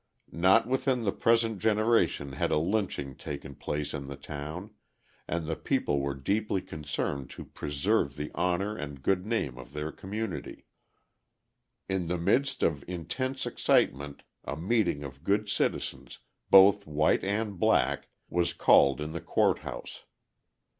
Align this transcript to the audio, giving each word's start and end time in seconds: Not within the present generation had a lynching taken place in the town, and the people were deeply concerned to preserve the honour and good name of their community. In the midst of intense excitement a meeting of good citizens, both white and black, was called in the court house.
Not 0.33 0.65
within 0.65 1.03
the 1.03 1.11
present 1.11 1.59
generation 1.59 2.31
had 2.31 2.49
a 2.51 2.57
lynching 2.57 3.15
taken 3.15 3.53
place 3.53 3.93
in 3.93 4.07
the 4.07 4.15
town, 4.15 4.71
and 5.27 5.45
the 5.45 5.55
people 5.55 5.99
were 5.99 6.15
deeply 6.15 6.59
concerned 6.59 7.29
to 7.29 7.45
preserve 7.45 8.15
the 8.15 8.33
honour 8.33 8.75
and 8.75 9.03
good 9.03 9.27
name 9.27 9.59
of 9.59 9.73
their 9.73 9.91
community. 9.91 10.65
In 11.87 12.07
the 12.07 12.17
midst 12.17 12.63
of 12.63 12.83
intense 12.87 13.45
excitement 13.45 14.23
a 14.43 14.57
meeting 14.57 15.03
of 15.03 15.23
good 15.23 15.47
citizens, 15.49 16.17
both 16.49 16.87
white 16.87 17.23
and 17.23 17.59
black, 17.59 18.07
was 18.27 18.53
called 18.53 19.01
in 19.01 19.11
the 19.11 19.21
court 19.21 19.59
house. 19.59 20.05